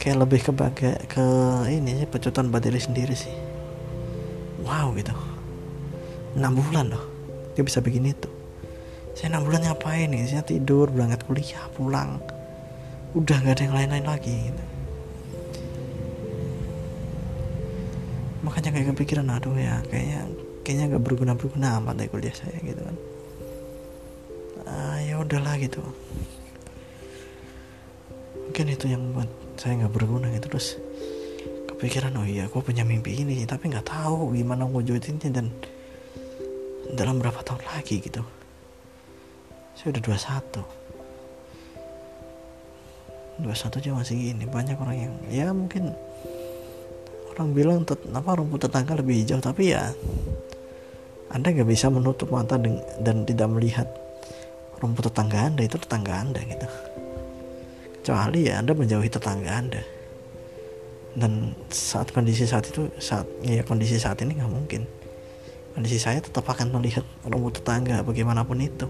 Kayak 0.00 0.20
lebih 0.28 0.40
ke 0.44 0.52
baga, 0.52 0.92
ke 1.08 1.24
ini 1.72 2.04
sih 2.04 2.08
pecutan 2.08 2.52
baterai 2.52 2.80
sendiri 2.80 3.16
sih 3.16 3.32
wow 4.64 4.90
gitu. 4.96 5.12
6 6.34 6.40
bulan 6.40 6.90
loh. 6.90 7.04
Dia 7.54 7.62
bisa 7.62 7.78
bikin 7.78 8.10
itu 8.10 8.34
saya 9.14 9.38
6 9.38 9.46
bulan 9.46 9.62
ngapain 9.62 10.10
nih? 10.10 10.26
Saya 10.26 10.42
tidur 10.42 10.90
berangkat 10.90 11.22
kuliah 11.30 11.70
pulang. 11.78 12.18
Udah 13.14 13.38
nggak 13.38 13.54
ada 13.54 13.62
yang 13.62 13.76
lain-lain 13.78 14.06
lagi 14.10 14.36
gitu. 14.50 14.64
makanya 18.44 18.76
kayak 18.76 18.92
kepikiran 18.92 19.32
aduh 19.32 19.56
ya 19.56 19.80
kayaknya 19.88 20.28
kayaknya 20.60 20.84
nggak 20.92 21.04
berguna 21.08 21.32
berguna 21.32 21.80
amat 21.80 21.96
deh 21.96 22.12
kuliah 22.12 22.36
saya 22.36 22.52
gitu 22.60 22.76
kan. 22.76 22.96
Ah, 24.68 25.00
ya 25.00 25.16
udahlah 25.16 25.56
gitu. 25.56 25.80
Mungkin 28.44 28.66
itu 28.68 28.84
yang 28.84 29.00
membuat 29.00 29.32
saya 29.56 29.80
nggak 29.80 29.94
berguna 29.96 30.28
gitu 30.36 30.52
terus 30.52 30.76
kepikiran 31.84 32.16
oh 32.16 32.24
iya 32.24 32.48
aku 32.48 32.64
punya 32.64 32.80
mimpi 32.80 33.12
ini 33.12 33.44
tapi 33.44 33.68
nggak 33.68 33.84
tahu 33.84 34.32
gimana 34.32 34.64
wujudinnya 34.64 35.28
dan 35.28 35.52
dalam 36.96 37.20
berapa 37.20 37.44
tahun 37.44 37.60
lagi 37.60 38.00
gitu. 38.00 38.24
Saya 39.76 39.92
udah 39.92 40.00
21 40.00 40.64
21 43.44 43.84
aja 43.84 43.90
masih 44.00 44.16
gini 44.16 44.48
banyak 44.48 44.80
orang 44.80 44.96
yang 44.96 45.12
ya 45.28 45.52
mungkin 45.52 45.92
orang 47.36 47.52
bilang 47.52 47.84
tet, 47.84 48.00
rumput 48.08 48.64
tetangga 48.64 48.96
lebih 49.04 49.20
hijau 49.20 49.44
tapi 49.44 49.76
ya 49.76 49.92
anda 51.36 51.52
nggak 51.52 51.68
bisa 51.68 51.92
menutup 51.92 52.32
mata 52.32 52.56
dan 53.04 53.28
tidak 53.28 53.48
melihat 53.52 53.92
rumput 54.80 55.12
tetangga 55.12 55.52
anda 55.52 55.60
itu 55.60 55.76
tetangga 55.76 56.16
anda 56.16 56.40
gitu. 56.48 56.64
Kecuali 58.00 58.48
ya 58.48 58.64
anda 58.64 58.72
menjauhi 58.72 59.12
tetangga 59.12 59.52
anda 59.52 59.84
dan 61.14 61.54
saat 61.70 62.10
kondisi 62.10 62.42
saat 62.42 62.66
itu 62.66 62.90
saat 62.98 63.26
ya 63.46 63.62
kondisi 63.62 63.98
saat 64.02 64.18
ini 64.22 64.34
nggak 64.38 64.50
mungkin. 64.50 64.82
Kondisi 65.74 65.98
saya 65.98 66.22
tetap 66.22 66.46
akan 66.46 66.70
melihat 66.70 67.02
rumput 67.26 67.62
tetangga 67.62 68.02
bagaimanapun 68.06 68.58
itu. 68.62 68.86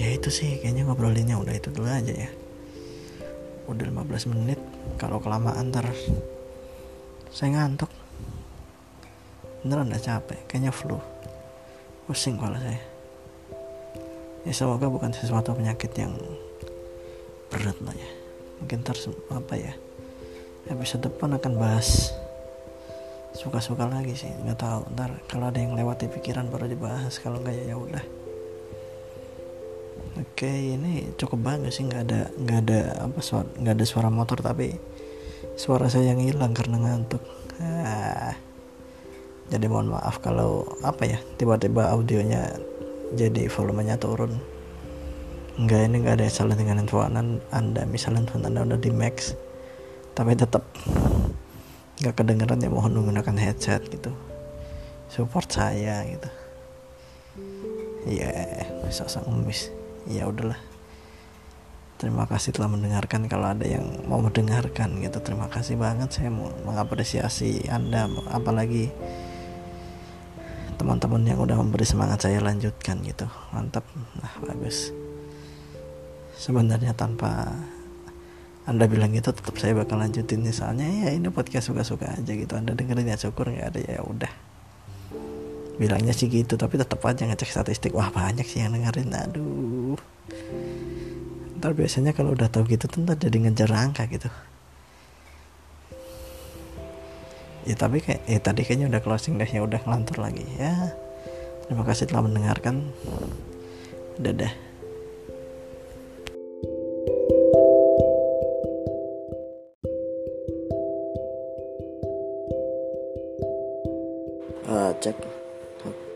Ya 0.00 0.08
itu 0.16 0.32
sih 0.32 0.60
kayaknya 0.60 0.88
ngobrolinnya 0.88 1.36
udah 1.36 1.52
itu 1.56 1.68
dulu 1.72 1.88
aja 1.88 2.12
ya. 2.12 2.30
Udah 3.68 3.84
15 3.84 4.32
menit 4.32 4.60
kalau 4.96 5.20
kelamaan 5.20 5.68
ntar 5.68 5.88
saya 7.32 7.52
ngantuk. 7.52 7.92
Beneran 9.60 9.92
udah 9.92 10.00
capek 10.00 10.40
kayaknya 10.48 10.72
flu. 10.72 10.96
Pusing 12.08 12.40
kepala 12.40 12.56
saya. 12.60 12.80
Ya 14.48 14.52
semoga 14.56 14.88
bukan 14.88 15.12
sesuatu 15.12 15.52
penyakit 15.52 15.92
yang 16.00 16.16
berat 17.50 17.76
lah 17.82 17.94
ya. 17.94 18.10
Mungkin 18.62 18.80
ntar 18.86 18.96
apa 19.34 19.54
ya 19.56 19.74
episode 20.68 21.08
depan 21.08 21.34
akan 21.40 21.56
bahas 21.56 22.12
suka-suka 23.32 23.86
lagi 23.86 24.14
sih 24.18 24.28
nggak 24.28 24.58
tahu. 24.58 24.80
Ntar 24.94 25.10
kalau 25.30 25.48
ada 25.48 25.58
yang 25.58 25.74
lewat 25.74 26.04
di 26.04 26.08
pikiran 26.10 26.50
baru 26.50 26.70
dibahas 26.70 27.18
kalau 27.22 27.40
nggak 27.40 27.54
ya 27.54 27.64
ya 27.72 27.76
udah. 27.78 28.04
Oke 30.20 30.50
ini 30.50 31.14
cukup 31.16 31.40
bagus 31.40 31.80
sih 31.80 31.86
nggak 31.86 32.02
ada 32.10 32.20
nggak 32.34 32.58
ada 32.66 32.80
apa 33.08 33.18
suara 33.22 33.48
nggak 33.56 33.74
ada 33.78 33.86
suara 33.86 34.08
motor 34.12 34.38
tapi 34.42 34.76
suara 35.56 35.88
saya 35.88 36.12
yang 36.12 36.20
hilang 36.20 36.52
karena 36.52 36.76
ngantuk. 36.78 37.22
Ah. 37.60 38.32
jadi 39.52 39.68
mohon 39.68 39.92
maaf 39.92 40.16
kalau 40.24 40.64
apa 40.80 41.04
ya 41.04 41.20
tiba-tiba 41.36 41.92
audionya 41.92 42.56
jadi 43.12 43.52
volumenya 43.52 44.00
turun 44.00 44.40
nggak 45.58 45.80
ini 45.90 45.96
nggak 46.06 46.14
ada 46.20 46.26
salah 46.30 46.54
dengan 46.54 46.78
handphone 46.78 47.42
anda 47.50 47.82
misalnya 47.88 48.22
handphone 48.22 48.46
anda 48.46 48.62
udah 48.62 48.78
di 48.78 48.92
max 48.94 49.34
tapi 50.14 50.36
tetap 50.36 50.62
nggak 52.00 52.16
kedengeran 52.16 52.64
ya 52.64 52.72
mohon 52.72 52.96
menggunakan 52.96 53.36
headset 53.36 53.84
gitu. 53.92 54.08
Support 55.12 55.52
saya 55.52 56.00
gitu. 56.08 56.28
Ya 58.08 58.32
yeah, 58.32 58.88
sosok 58.88 59.28
ngemis 59.28 59.68
ya 60.08 60.24
udahlah. 60.24 60.56
Terima 62.00 62.24
kasih 62.24 62.56
telah 62.56 62.72
mendengarkan. 62.72 63.28
Kalau 63.28 63.52
ada 63.52 63.68
yang 63.68 63.84
mau 64.08 64.16
mendengarkan 64.24 64.96
gitu 65.04 65.20
terima 65.20 65.52
kasih 65.52 65.76
banget. 65.76 66.08
Saya 66.08 66.32
mau 66.32 66.48
mengapresiasi 66.64 67.68
anda 67.68 68.08
apalagi 68.32 68.88
teman-teman 70.80 71.28
yang 71.28 71.36
udah 71.44 71.60
memberi 71.60 71.84
semangat 71.84 72.24
saya 72.24 72.40
lanjutkan 72.40 73.04
gitu. 73.04 73.28
Mantap. 73.52 73.84
Nah 74.16 74.32
bagus 74.48 74.99
sebenarnya 76.40 76.96
tanpa 76.96 77.52
anda 78.70 78.86
bilang 78.86 79.10
gitu 79.10 79.34
tetap 79.34 79.58
saya 79.58 79.74
bakal 79.74 79.98
lanjutin 79.98 80.46
misalnya 80.46 80.86
ya 80.86 81.10
ini 81.10 81.26
podcast 81.32 81.74
suka-suka 81.74 82.06
aja 82.06 82.32
gitu. 82.32 82.54
Anda 82.54 82.76
dengerin 82.78 83.10
ya 83.10 83.18
syukur 83.18 83.50
nggak 83.50 83.66
ada. 83.74 83.80
Ya 83.82 84.00
udah. 84.04 84.30
Bilangnya 85.74 86.14
sih 86.14 86.30
gitu 86.30 86.54
tapi 86.54 86.78
tetap 86.78 87.02
aja 87.02 87.26
ngecek 87.26 87.50
statistik. 87.50 87.96
Wah 87.98 88.14
banyak 88.14 88.46
sih 88.46 88.62
yang 88.62 88.76
dengerin. 88.76 89.10
Aduh. 89.10 89.98
Ntar 91.58 91.74
biasanya 91.74 92.14
kalau 92.14 92.36
udah 92.36 92.46
tahu 92.46 92.70
gitu 92.70 92.86
ntar 93.02 93.18
jadi 93.18 93.42
ngejar 93.48 93.74
angka 93.74 94.06
gitu. 94.06 94.30
Ya 97.66 97.74
tapi 97.74 98.06
kayak 98.06 98.22
ya 98.30 98.38
tadi 98.38 98.62
kayaknya 98.62 98.86
udah 98.86 99.02
closing 99.02 99.34
deh. 99.34 99.50
Ya 99.50 99.66
udah 99.66 99.82
ngelantur 99.82 100.22
lagi. 100.22 100.46
Ya 100.60 100.94
terima 101.66 101.82
kasih 101.82 102.06
telah 102.06 102.22
mendengarkan. 102.22 102.86
Dadah 104.20 104.69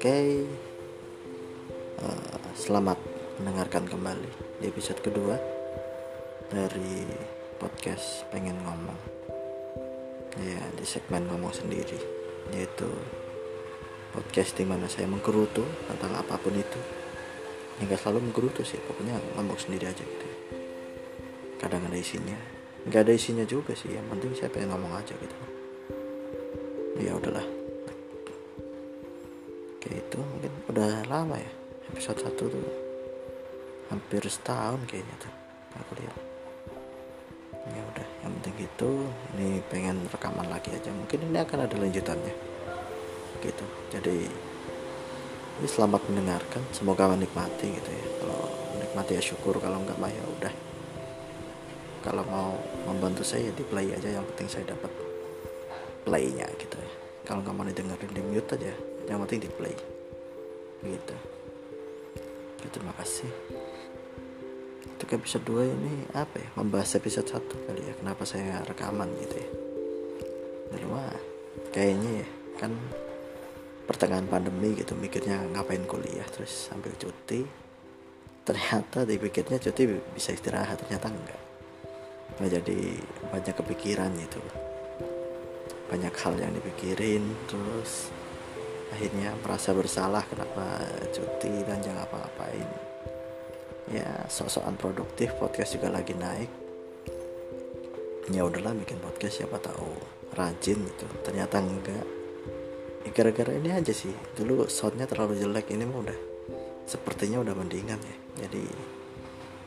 Oke, 0.04 0.44
uh, 2.04 2.36
selamat 2.52 3.00
mendengarkan 3.40 3.88
kembali 3.88 4.60
di 4.60 4.68
episode 4.68 5.00
kedua 5.00 5.32
dari 6.52 7.08
podcast 7.56 8.28
pengen 8.28 8.52
ngomong. 8.68 9.00
Ya 10.44 10.60
di 10.76 10.84
segmen 10.84 11.24
ngomong 11.24 11.56
sendiri, 11.56 11.96
yaitu 12.52 12.84
podcast 14.12 14.52
di 14.60 14.68
mana 14.68 14.92
saya 14.92 15.08
menggerutu 15.08 15.64
tentang 15.88 16.20
apa 16.20 16.36
pun 16.36 16.52
itu. 16.52 16.80
Enggak 17.80 18.04
selalu 18.04 18.28
menggerutu 18.28 18.60
sih, 18.60 18.84
pokoknya 18.84 19.16
ngomong 19.40 19.56
sendiri 19.56 19.88
aja 19.88 20.04
gitu. 20.04 20.28
Kadang 21.56 21.80
ada 21.80 21.96
isinya, 21.96 22.36
nggak 22.92 23.08
ada 23.08 23.12
isinya 23.16 23.48
juga 23.48 23.72
sih. 23.72 23.96
Yang 23.96 24.04
penting 24.12 24.30
saya 24.36 24.52
pengen 24.52 24.68
ngomong 24.76 25.00
aja 25.00 25.16
gitu. 25.16 25.36
Ya 27.00 27.16
udahlah 27.16 27.53
lama 31.14 31.38
ya. 31.38 31.52
Episode 31.94 32.26
satu 32.26 32.50
tuh. 32.50 32.66
Hampir 33.86 34.26
setahun 34.26 34.82
kayaknya 34.90 35.14
tuh 35.22 35.32
aku 35.78 35.92
lihat. 36.02 36.18
Ya 37.70 37.82
udah 37.94 38.06
yang 38.26 38.32
penting 38.40 38.66
gitu. 38.66 38.90
Ini 39.38 39.62
pengen 39.70 40.02
rekaman 40.10 40.50
lagi 40.50 40.74
aja. 40.74 40.90
Mungkin 40.90 41.30
ini 41.30 41.38
akan 41.38 41.58
ada 41.70 41.76
lanjutannya. 41.78 42.34
Gitu. 43.38 43.64
Jadi 43.94 44.26
ini 45.62 45.68
selamat 45.70 46.02
mendengarkan. 46.10 46.62
Semoga 46.74 47.06
menikmati 47.14 47.78
gitu 47.78 47.90
ya. 47.94 48.06
Kalau 48.18 48.50
menikmati 48.74 49.12
ya 49.14 49.22
syukur. 49.22 49.62
Kalau 49.62 49.78
enggak 49.78 49.96
mah 50.02 50.10
ya 50.10 50.24
udah. 50.42 50.54
Kalau 52.02 52.24
mau 52.26 52.58
membantu 52.90 53.22
saya 53.22 53.54
di 53.54 53.62
play 53.62 53.94
aja. 53.94 54.18
Yang 54.18 54.26
penting 54.34 54.48
saya 54.50 54.64
dapat 54.74 54.90
playnya 56.02 56.50
gitu 56.58 56.74
ya. 56.74 56.90
Kalau 57.22 57.40
nggak 57.40 57.54
mau 57.54 57.64
didengerin 57.64 58.12
di 58.12 58.22
mute 58.26 58.58
aja 58.58 58.74
yang 59.04 59.20
penting 59.24 59.44
di 59.44 59.50
play 59.52 59.93
gitu. 60.84 61.16
Ya, 62.64 62.68
terima 62.72 62.92
kasih. 62.96 63.28
Untuk 64.94 65.08
episode 65.20 65.44
2 65.44 65.74
ini 65.74 65.92
apa 66.16 66.38
ya 66.40 66.48
membahas 66.56 66.96
episode 66.96 67.28
1 67.28 67.66
kali 67.66 67.82
ya 67.82 67.94
kenapa 67.98 68.22
saya 68.24 68.62
rekaman 68.64 69.10
gitu 69.20 69.36
ya. 69.36 69.48
Di 70.72 70.76
rumah 70.80 71.10
kayaknya 71.74 72.24
ya 72.24 72.28
kan 72.56 72.72
pertengahan 73.84 74.24
pandemi 74.24 74.72
gitu 74.78 74.96
mikirnya 74.96 75.44
ngapain 75.52 75.84
kuliah 75.84 76.24
terus 76.32 76.72
sambil 76.72 76.94
cuti. 76.96 77.44
Ternyata 78.44 79.08
dipikirnya 79.08 79.60
cuti 79.60 79.82
bisa 80.14 80.32
istirahat 80.32 80.80
ternyata 80.84 81.08
enggak. 81.08 81.42
Nah, 82.34 82.48
jadi 82.50 82.98
banyak 83.30 83.54
kepikiran 83.54 84.10
gitu. 84.18 84.42
Banyak 85.86 86.14
hal 86.16 86.34
yang 86.40 86.52
dipikirin 86.56 87.22
terus 87.46 88.10
akhirnya 88.94 89.34
merasa 89.42 89.74
bersalah 89.74 90.22
kenapa 90.30 90.78
cuti 91.10 91.66
dan 91.66 91.82
jangan 91.82 92.06
apa-apain. 92.06 92.70
Ya 93.90 94.06
sosokan 94.30 94.78
produktif 94.78 95.34
podcast 95.42 95.74
juga 95.74 95.90
lagi 95.90 96.14
naik. 96.14 96.50
Ya 98.30 98.46
udahlah 98.46 98.72
bikin 98.78 99.02
podcast 99.02 99.42
siapa 99.42 99.58
tahu 99.58 99.98
rajin 100.38 100.78
gitu. 100.78 101.06
Ternyata 101.26 101.58
enggak. 101.58 102.06
Ya, 103.04 103.10
gara-gara 103.10 103.52
ini 103.52 103.74
aja 103.74 103.90
sih. 103.90 104.14
Dulu 104.38 104.70
soundnya 104.70 105.10
terlalu 105.10 105.42
jelek 105.42 105.74
ini 105.74 105.84
mah 105.84 106.00
udah 106.08 106.18
sepertinya 106.86 107.42
udah 107.42 107.52
mendingan 107.58 107.98
ya. 107.98 108.16
Jadi 108.46 108.64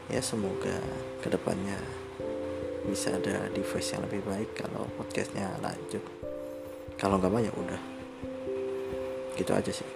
ya 0.08 0.24
semoga 0.24 0.80
ke 1.20 1.28
depannya 1.28 1.76
bisa 2.88 3.12
ada 3.12 3.52
device 3.52 3.92
yang 3.92 4.08
lebih 4.08 4.24
baik 4.24 4.56
kalau 4.56 4.88
podcastnya 4.96 5.52
lanjut. 5.60 6.02
Kalau 6.96 7.20
nggak 7.20 7.30
mah 7.30 7.44
ya 7.44 7.52
udah 7.54 7.97
gitu 9.38 9.54
aja 9.54 9.72
sih. 9.72 9.88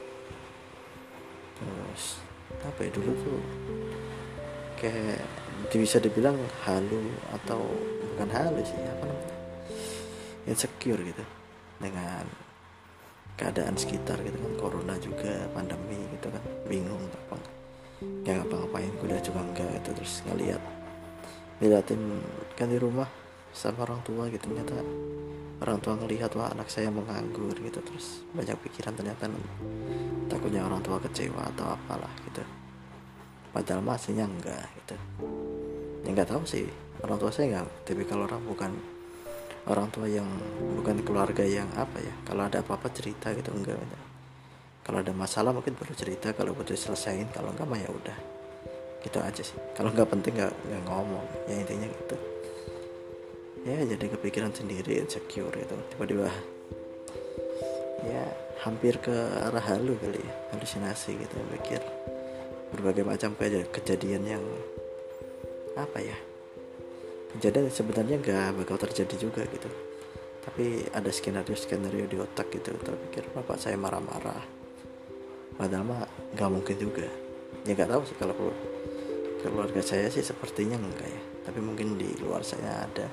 Terus 1.58 2.22
apa 2.62 2.80
ya 2.86 2.92
dulu 2.94 3.12
tuh 3.18 3.42
kayak 4.78 5.22
bisa 5.74 5.98
dibilang 5.98 6.38
halu 6.64 7.10
atau 7.34 7.66
bukan 8.14 8.30
halu 8.30 8.62
sih 8.62 8.78
apa 8.86 9.04
namanya? 9.10 9.36
Insecure 10.46 11.02
gitu 11.02 11.24
dengan 11.82 12.26
keadaan 13.42 13.74
sekitar 13.74 14.22
gitu 14.22 14.38
kan 14.38 14.54
corona 14.62 14.94
juga 15.02 15.50
pandemi 15.58 15.98
gitu 16.14 16.30
kan 16.30 16.44
bingung 16.70 17.02
apa 17.26 17.42
nggak 18.02 18.34
ngapa-ngapain 18.38 18.94
kuliah 19.02 19.22
juga 19.22 19.42
enggak 19.42 19.70
gitu 19.82 19.90
terus 19.98 20.14
ngeliat 20.30 20.62
ngeliatin 21.58 22.02
kan 22.54 22.70
di 22.70 22.78
rumah 22.78 23.10
sama 23.50 23.86
orang 23.90 24.02
tua 24.06 24.30
gitu 24.30 24.46
ternyata 24.46 24.82
orang 25.62 25.78
tua 25.78 25.94
ngelihat 25.94 26.34
wah 26.34 26.50
anak 26.50 26.68
saya 26.74 26.90
menganggur 26.90 27.54
gitu. 27.54 27.80
Terus 27.86 28.26
banyak 28.34 28.58
pikiran 28.66 28.98
ternyata 28.98 29.30
takutnya 30.26 30.66
orang 30.66 30.82
tua 30.82 30.98
kecewa 30.98 31.46
atau 31.54 31.78
apalah 31.78 32.10
gitu. 32.26 32.42
Padahal 33.54 33.86
masihnya 33.86 34.26
enggak 34.26 34.66
gitu. 34.82 34.96
Ya 36.02 36.10
nggak 36.18 36.30
tahu 36.34 36.44
sih. 36.50 36.66
Orang 37.06 37.22
tua 37.22 37.30
saya 37.30 37.62
nggak 37.62 37.86
tapi 37.86 38.04
kalau 38.10 38.26
orang 38.26 38.42
bukan 38.46 38.72
orang 39.70 39.88
tua 39.94 40.10
yang 40.10 40.26
bukan 40.82 41.06
keluarga 41.06 41.46
yang 41.46 41.70
apa 41.78 42.02
ya 42.02 42.14
kalau 42.26 42.50
ada 42.50 42.66
apa-apa 42.66 42.90
cerita 42.90 43.30
gitu 43.38 43.54
enggak 43.54 43.78
gitu. 43.78 43.98
kalau 44.82 44.98
ada 45.06 45.14
masalah 45.14 45.54
mungkin 45.54 45.78
baru 45.78 45.94
cerita 45.94 46.34
kalau 46.34 46.58
butuh 46.58 46.74
selesaiin 46.74 47.30
kalau 47.30 47.54
enggak 47.54 47.70
mah 47.70 47.78
ya 47.78 47.90
udah. 47.94 48.18
Gitu 49.06 49.18
aja 49.22 49.42
sih. 49.46 49.58
Kalau 49.78 49.94
nggak 49.94 50.10
penting 50.10 50.34
nggak 50.42 50.54
nggak 50.54 50.82
ngomong. 50.90 51.26
Ya 51.46 51.62
intinya 51.62 51.86
gitu 51.86 52.31
ya 53.62 53.78
jadi 53.86 54.06
kepikiran 54.18 54.50
sendiri 54.50 54.98
insecure 54.98 55.54
itu 55.54 55.76
tiba-tiba 55.94 56.30
ya 58.02 58.26
hampir 58.66 58.98
ke 58.98 59.14
arah 59.46 59.62
halu 59.62 59.94
kali 60.02 60.18
ya 60.18 60.34
halusinasi 60.54 61.18
gitu 61.22 61.36
mikir 61.54 61.82
berbagai 62.74 63.06
macam 63.06 63.38
kejadian 63.70 64.24
yang 64.26 64.44
apa 65.78 66.02
ya 66.02 66.18
kejadian 67.38 67.70
sebenarnya 67.70 68.18
nggak 68.20 68.64
bakal 68.64 68.76
terjadi 68.76 69.16
juga 69.16 69.48
gitu. 69.48 69.70
Tapi 70.42 70.90
ada 70.90 71.08
skenario 71.14 71.54
skenario 71.54 72.10
di 72.10 72.18
otak 72.18 72.50
gitu 72.50 72.74
terpikir 72.82 73.30
bapak 73.32 73.62
saya 73.62 73.78
marah-marah 73.78 74.42
padahal 75.56 75.86
mah 75.86 76.02
nggak 76.34 76.50
mungkin 76.50 76.76
juga. 76.82 77.06
Ya 77.64 77.78
nggak 77.78 77.90
tahu 77.94 78.02
sih 78.10 78.18
kalau 78.18 78.36
keluarga 79.46 79.82
saya 79.86 80.10
sih 80.10 80.26
sepertinya 80.26 80.78
enggak 80.78 81.10
ya 81.10 81.22
tapi 81.42 81.60
mungkin 81.62 81.98
di 81.98 82.10
luar 82.22 82.46
saya 82.46 82.86
ada 82.86 83.10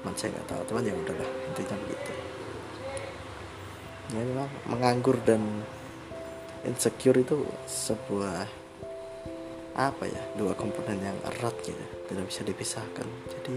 cuman 0.00 0.14
saya 0.14 0.34
nggak 0.34 0.48
tahu. 0.48 0.62
Teman 0.70 0.84
ya 0.86 0.94
udahlah 0.94 1.30
intinya 1.50 1.76
begitu. 1.82 2.12
Ya 4.08 4.22
memang 4.24 4.50
menganggur 4.70 5.16
dan 5.26 5.42
insecure 6.64 7.18
itu 7.20 7.44
sebuah 7.68 8.48
apa 9.78 10.04
ya 10.10 10.22
dua 10.34 10.54
komponen 10.58 10.98
yang 11.02 11.18
erat 11.26 11.54
gitu. 11.66 11.84
Tidak 12.08 12.24
bisa 12.24 12.42
dipisahkan. 12.46 13.06
Jadi 13.28 13.56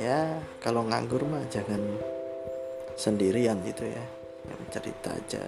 ya 0.00 0.40
kalau 0.58 0.88
nganggur 0.88 1.22
mah 1.28 1.44
jangan 1.52 1.80
sendirian 2.96 3.60
gitu 3.68 3.86
ya. 3.86 4.04
Yang 4.48 4.60
cerita 4.80 5.14
aja. 5.14 5.44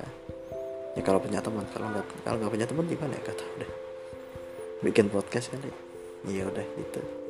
Ya 0.95 1.03
kalau 1.03 1.19
punya 1.19 1.43
teman. 1.43 1.67
Kalau 1.73 1.91
nggak 1.91 2.05
kalau 2.23 2.37
nggak 2.39 2.53
punya 2.53 2.67
teman 2.69 2.85
gimana 2.87 3.13
ya? 3.17 3.23
Kata 3.27 3.45
udah 3.59 3.71
bikin 4.85 5.11
podcast 5.11 5.51
kali. 5.51 5.73
Ya 6.31 6.49
udah 6.49 6.65
gitu 6.79 7.24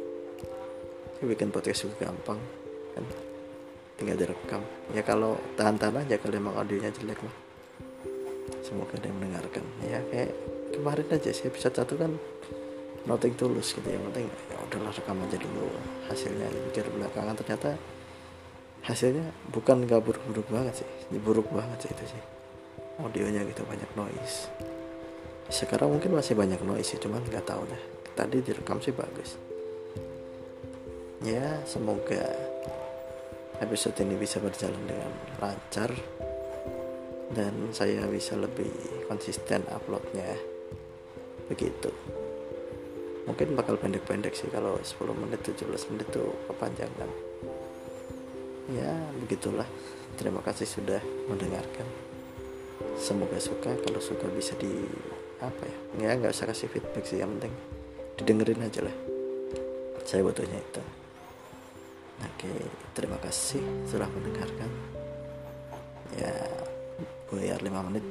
bikin 1.25 1.49
podcast 1.51 1.89
juga 1.89 2.09
gampang 2.09 2.39
kan? 2.95 3.05
Tinggal 3.95 4.17
direkam. 4.19 4.63
Ya 4.93 5.03
kalau 5.07 5.39
tahan-tahan 5.55 6.05
aja 6.05 6.19
kalau 6.19 6.35
emang 6.35 6.55
audionya 6.59 6.91
jelek 6.91 7.19
mah. 7.23 7.37
Semoga 8.61 8.99
ada 8.99 9.07
yang 9.09 9.19
mendengarkan. 9.23 9.65
Ya 9.87 9.99
kayak 10.11 10.31
kemarin 10.75 11.07
aja 11.15 11.31
sih 11.31 11.47
episode 11.47 11.75
satu 11.79 11.95
kan 11.97 12.13
nothing 13.07 13.35
tulus 13.39 13.73
gitu. 13.73 13.87
Ya 13.87 13.99
penting 14.11 14.27
ya 14.27 14.57
udahlah 14.67 14.93
rekam 14.93 15.17
aja 15.23 15.37
dulu 15.39 15.67
hasilnya. 16.11 16.49
Pikir 16.71 16.85
belakangan 16.91 17.35
ternyata 17.39 17.71
hasilnya 18.85 19.25
bukan 19.55 19.89
gak 19.89 20.03
buruk-buruk 20.03 20.49
banget 20.51 20.83
sih. 20.83 20.89
Buruk 21.23 21.49
banget 21.55 21.87
sih 21.87 21.91
itu 21.95 22.05
sih. 22.19 22.23
Audionya 22.99 23.47
gitu 23.47 23.63
banyak 23.65 23.91
noise. 23.95 24.51
Sekarang 25.49 25.95
mungkin 25.95 26.19
masih 26.19 26.35
banyak 26.35 26.61
noise 26.67 26.95
sih 26.95 26.99
cuman 26.99 27.23
nggak 27.27 27.47
tahu 27.47 27.63
deh. 27.71 27.83
Tadi 28.15 28.43
direkam 28.43 28.79
sih 28.79 28.95
bagus 28.95 29.54
ya 31.25 31.65
semoga 31.65 32.21
episode 33.57 33.97
ini 34.05 34.21
bisa 34.21 34.45
berjalan 34.45 34.77
dengan 34.85 35.09
lancar 35.41 35.89
dan 37.33 37.73
saya 37.73 38.05
bisa 38.13 38.37
lebih 38.37 38.71
konsisten 39.09 39.65
uploadnya. 39.73 40.37
Begitu. 41.49 41.89
Mungkin 43.25 43.57
bakal 43.57 43.81
pendek-pendek 43.81 44.37
sih 44.37 44.53
kalau 44.53 44.77
10 44.77 45.17
menit 45.17 45.41
17 45.41 45.65
menit 45.97 46.13
tuh 46.13 46.29
kepanjangan. 46.53 47.09
Ya 48.77 48.93
begitulah. 49.25 49.67
Terima 50.21 50.45
kasih 50.45 50.69
sudah 50.69 51.01
mendengarkan. 51.27 51.89
Semoga 53.01 53.41
suka 53.41 53.73
kalau 53.81 53.99
suka 53.99 54.29
bisa 54.29 54.53
di 54.61 54.71
apa 55.41 55.67
ya 55.67 55.77
ya 56.05 56.11
nggak 56.21 56.31
usah 56.31 56.47
kasih 56.47 56.71
feedback 56.71 57.05
sih 57.05 57.19
yang 57.25 57.33
penting 57.41 57.55
didengerin 58.21 58.61
aja 58.61 58.85
lah. 58.85 58.97
Saya 60.05 60.21
butuhnya 60.21 60.61
itu 60.61 61.04
oke 62.25 62.53
terima 62.97 63.19
kasih 63.21 63.61
sudah 63.89 64.09
mendengarkan. 64.09 64.71
Ya 66.15 66.35
bayar 67.29 67.59
5 67.59 67.87
menit 67.91 68.05